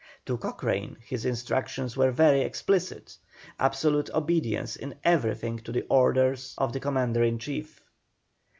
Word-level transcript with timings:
To 0.25 0.35
Cochrane 0.35 0.97
his 0.99 1.25
instructions 1.25 1.95
were 1.95 2.09
very 2.09 2.41
explicit, 2.41 3.15
absolute 3.59 4.09
obedience 4.15 4.75
in 4.75 4.95
everything 5.03 5.59
to 5.59 5.71
the 5.71 5.85
orders 5.91 6.55
of 6.57 6.73
the 6.73 6.79
commander 6.79 7.21
in 7.23 7.37
chief. 7.37 7.83